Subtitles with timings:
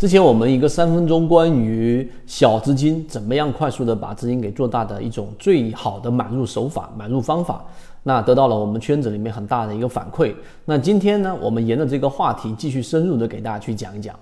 [0.00, 7.62] 之前我们一个三分钟关于小资金怎么样快速的把资金给做大的一种最好的买入手法、买入方法，
[8.04, 10.34] 那得到了我们圈子里面很大的一个反馈。
[10.64, 14.16] 那今天呢，我们沿着这个话题继续深入的给大家去讲一讲。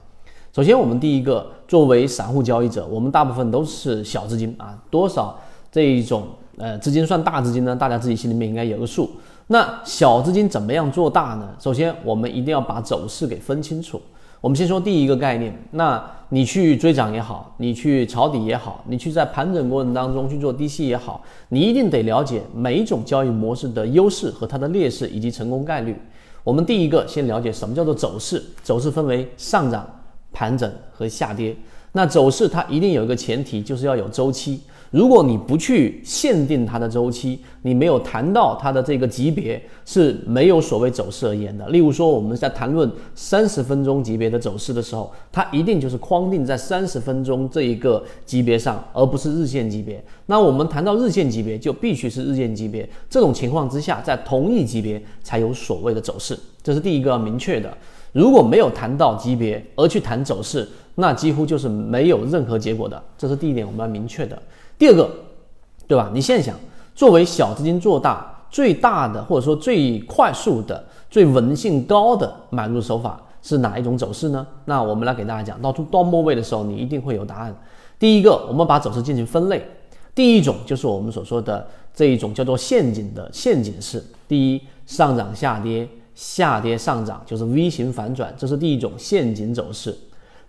[0.52, 5.38] 首先，我们第一个，作为散户交易者，我们大部分都是小资金啊，多少
[5.70, 6.26] 这一种
[6.56, 7.76] 呃资金算大资金呢？
[7.76, 9.08] 大家自己心里面应该有个数。
[9.46, 11.50] 那小资金怎么样做大呢？
[11.60, 14.02] 首先，我们一定要把走势给分清楚。
[14.40, 25.96] 我们先说第一个概念，那你去追涨也好，你去抄底也好，你去在盘整过程当中去做低吸也好，你一定得了解每一种交易模式的优势和它的劣势以及成功概率。
[26.44, 29.84] 我们第一个先了解什么叫做走势，走势分为上涨、
[30.32, 31.56] 盘整和下跌。
[31.90, 34.60] 那走势它一定有一个前提，就是要有周期。
[34.90, 41.68] 如果你不去限定它的周期，你没有谈到它的这个级别，是没有所谓走势而言的。
[41.68, 50.02] 例如说，我们在谈论三十分钟级别的走势的时候，它一定就是框定在三十分钟这一个级别上，而不是日线级别。
[50.26, 52.88] 那我们谈到日线级别，就必须是日线级别。
[53.10, 57.70] 这种情况之下，在同一级别才有所谓的走势，这是第一个要明确的。
[58.12, 63.00] 如果没有谈到级别而去谈走势，那几乎就是没有任何结果的。
[63.18, 64.40] 这是第一点，我们要明确的。
[64.78, 65.10] 第二个，
[65.88, 66.10] 对吧？
[66.14, 66.54] 你现想，
[66.94, 74.46] 作为小资金做大最大的，或者说最快速的、最稳性高的买入手法是哪一种走势呢？
[74.66, 77.54] 那我们来给大家讲，到到末位的时候，你一定会有答案。
[77.98, 79.66] 第一个，我们把走势进行分类，
[80.14, 84.02] 第一种就是我们所说的这一种叫做陷阱的陷阱式。
[84.28, 89.96] 第一，上涨下跌，下跌上涨，就是 V 型反转，这是第一种陷阱走势。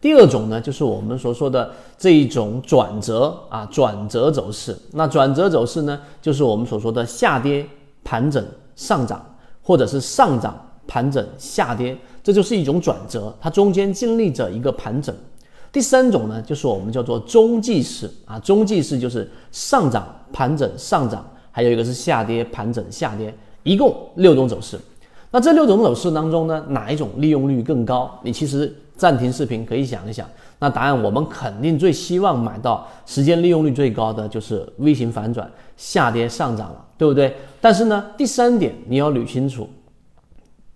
[0.02, 4.74] 第二种呢，就是我们所说的这一种转折啊，转折走势。
[4.94, 7.68] 那转折走势呢，就是我们所说的下跌
[8.02, 8.42] 盘整
[8.78, 9.22] 上涨，
[9.62, 15.14] 或者是上涨盘整下跌，这就是一种转折，它中间经历着一个盘整。
[15.70, 24.80] 第三种呢，就是我们叫做中继式啊，中继式就是上涨盘整上涨，还有一个是下跌盘整下跌，一共六种走势。
[25.30, 28.18] 那这六种走势当中呢，哪一种利用率更高？
[28.24, 28.74] 你其实。
[29.00, 30.28] 暂停视频可以想一想，
[30.60, 37.34] 那答案我们肯定最希望买到时间利用率最高的就是 V 型反转下跌上涨了，对不对？
[37.62, 39.70] 但是呢，第三点你要捋清楚，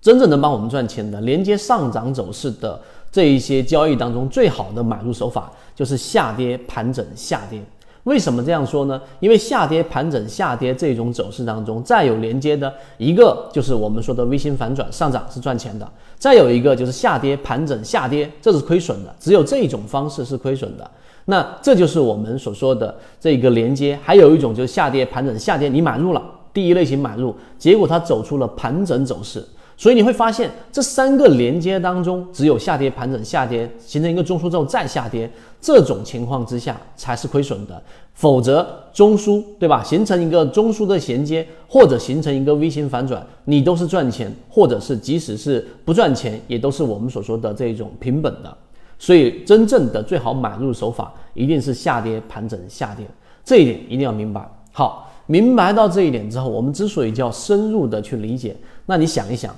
[0.01, 2.81] 真正能帮我们赚钱的连接上涨走势的
[3.12, 7.62] 这一些交易当中，最好的买入手法就是下跌盘整下跌。
[8.03, 9.01] 为什么这样说呢？
[9.21, 19.15] 因为下跌盘整下跌这种走势当中，再有连接的一个就是我们说的微型反转上涨是赚钱的，再有一个就是下跌盘整下跌，这是亏损的。
[19.19, 20.91] 只有这种方式是亏损的。
[21.25, 23.97] 那这就是我们所说的这个连接。
[24.03, 26.21] 还有一种就是下跌盘整下跌，你买入了
[26.51, 29.41] 第一类型买入，结果它走出了盘整走势。
[29.75, 35.29] 所以你会发现，这三个连接当中，只有下跌盘整下跌形成一个中枢之后再下跌，
[35.59, 37.81] 这种情况之下才是亏损的。
[38.13, 48.56] 否则中枢对吧，形成一个中枢的衔接，或者形成一个 V 型反转，你都是赚钱，或者是即使是不赚钱，也都是我们所说的这种平本的。
[49.00, 53.06] 所以真正的最好买入手法，一定是下跌盘整下跌，
[53.44, 54.47] 这一点一定要明白。
[54.72, 58.56] 好，明白到这一点之后，我们之所以叫深入的去理解。
[58.85, 59.55] 那你想一想，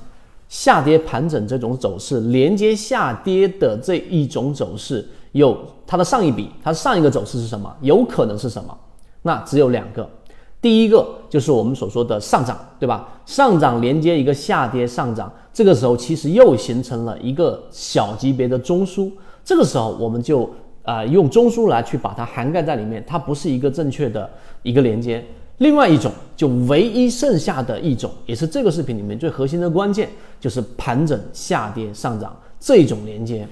[0.47, 7.75] 下跌盘整这种走势，连接下跌的这一种走势，有它的上一笔，它上一个走势是什么？
[7.81, 8.77] 有可能是什么？
[9.23, 10.07] 那只有两个，
[10.61, 13.09] 第一个就是我们所说的上涨，对吧？
[13.25, 19.11] 上涨连接一个下跌上涨，这个时候其实又形成了一个小级别的中枢，
[19.43, 20.47] 这个时候我们就
[20.83, 24.29] 啊用中枢来去把它涵盖在里面，它不是一个正确的
[24.61, 25.25] 一个连接。
[25.57, 33.47] 另外一种，就唯一剩下的一种，也是这个视频里面最核心的关键，就是盘整下跌上涨这种连接。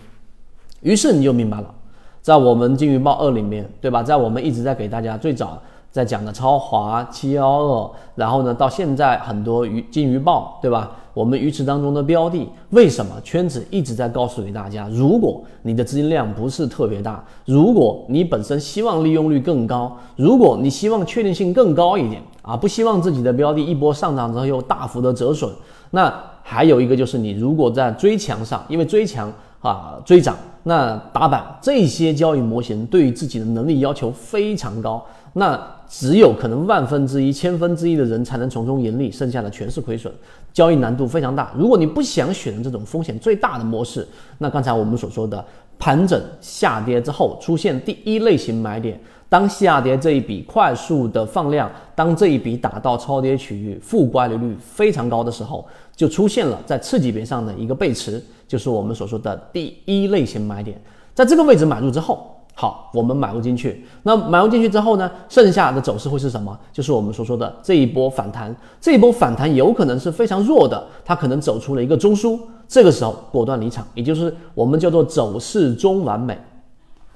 [0.81, 1.73] 于是你就明白了，
[2.21, 4.03] 在我们金鱼报二里面，对吧？
[4.03, 5.61] 在我们一直在给大家最早。
[5.93, 10.89] 在讲的超华七幺二，然后呢，到现在很多鱼金鱼报，对吧？
[11.13, 14.89] 我们鱼池当中的标的，为什么圈子一直在告诉给大家？
[14.91, 25.47] 如果你的资金量不是特别大，如果你本身希望利用率更高，如果你希望确定性更高一点啊，不希望自己的标的一波上涨之后又大幅的折损，
[25.91, 26.11] 那
[26.41, 29.31] 还有一个就是你如果在追强上，因为追强
[29.61, 35.61] 啊追涨，那打板这些交易模型对于自己的能力要求非常高，那。
[35.87, 40.11] 只有可能万分之一、千分之一的人才能从中盈利，剩下的全是亏损，
[40.51, 41.53] 交易难度非常大。
[41.55, 44.07] 如果你不想选择这种风险最大的模式，
[44.39, 45.43] 那刚才我们所说的
[45.77, 48.99] 盘整下跌之后出现第一类型买点，
[49.29, 60.79] 当下跌这一笔快速的放量，当这一笔打到超跌区域，负乖离率非常高的时候，就出现了在次级别上的一个背驰，就是我们所说的第一类型买点。
[61.13, 62.32] 在这个位置买入之后。
[62.55, 63.83] 好，我们买入进去。
[64.03, 65.09] 那买入进去之后呢？
[65.27, 66.57] 剩下的走势会是什么？
[66.71, 68.55] 就是我们所说的这一波反弹。
[68.79, 72.39] 这一波反弹有可能是非常弱的，它可能走出了一个中枢。
[72.67, 76.37] 这个时候果断离场，也就是我们叫做走势中完美。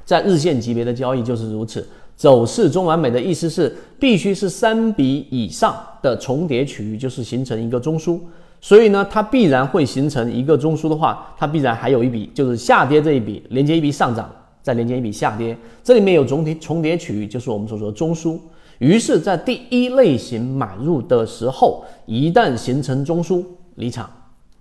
[0.06, 1.88] 在日线级别的交易就是如此。
[2.16, 8.20] 走势中完美的意思是必须是三笔以上的重叠区域，就是形成一个中枢。
[8.60, 14.28] 所以呢，它必然会形成一个中枢的话，它必然还有一笔就是下跌这一笔连接一笔上涨。
[14.68, 18.38] 再连接一笔下跌，这里面有总体重叠区域，就是我们所说的中枢。
[18.80, 23.42] 于是，在第一类型买入的时候，一旦形成中枢，
[23.76, 24.10] 离场，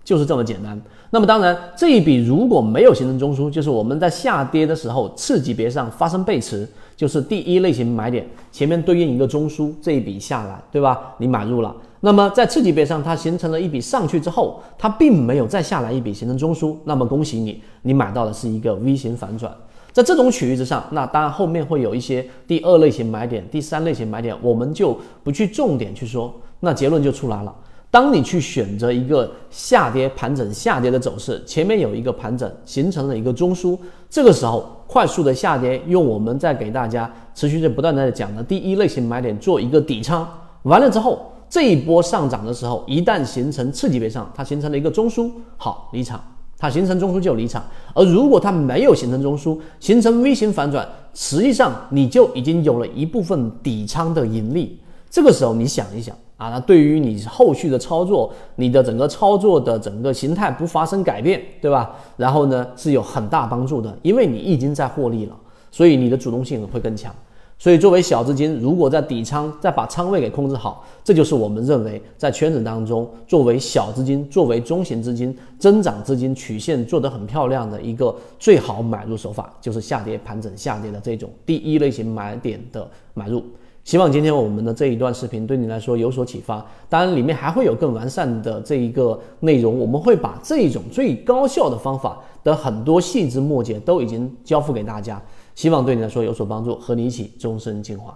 [0.05, 0.81] 就是这么简单。
[1.09, 6.65] 那么，当然这一笔如果没有形成中枢，就是我们在下跌的时候次级别上发生背驰，
[6.95, 11.13] 就是第一类型买点前面对应一个中枢，这一笔下来，对吧？
[11.17, 11.75] 你买入了。
[11.99, 19.51] 那么在次级别上它形成了一笔上去之后，它并没有再下来一笔形成中枢，那么恭喜你，你买到的是一个 V 型反转。
[19.97, 26.31] 在这种区域之上，那当然后面会有一些第二类型买点、第三类型买点，我们就不去重点去说。
[26.59, 27.55] 那结论就出来了：
[27.89, 33.75] 当你去选择一个下跌盘整、下跌的走势，前面有一个盘整形成了一个中枢，
[34.07, 40.29] 这个时候快速的下跌，用我们在给大家持续在不断的讲的第一类型买点做一个底仓，
[40.61, 46.21] 完了之后，这一波上涨的时候，一旦形成次级别上，它形成了一个中枢，好离场。
[46.57, 47.63] 它形成中枢就离场，
[47.93, 54.79] 而如果它没有形成中枢，形成 V 型反转，实际上你就已经有了一部分底仓的盈利。
[55.09, 61.95] 这个时候你想一想啊，那对于你后续的操作，你的整个操作的整个形态不发生改变，对吧？
[62.17, 65.35] 然后呢是有很大帮助的，因为你已经在获利了，
[65.71, 67.13] 所以你的主动性会更强。
[67.59, 83.43] 所以，作为小资金，如果在底仓再把仓位给控制好，这就是我们认为在圈子当中，作为小资金、作为中型资金、增长资金曲线做得很漂亮的一个最好买入手法，就是下跌盘整下跌的这种第一类型买点的买入。
[83.83, 86.63] 希望今天我们的这一段视频对你来说有所启发。
[86.87, 95.19] 当然，里面还会有更完善的这一个内容，我们会把这种最高效的方法的很多细枝末节都已经交付给大家。
[95.57, 98.15] 希望对你来说有所帮助，和你一起终身进化。